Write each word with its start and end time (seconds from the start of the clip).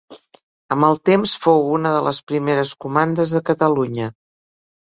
Amb 0.75 0.87
el 0.87 0.97
temps 1.09 1.33
fou 1.43 1.61
una 1.75 1.93
de 1.97 2.01
les 2.07 2.21
primeres 2.33 2.73
comandes 2.87 3.37
de 3.39 3.45
Catalunya. 3.53 4.13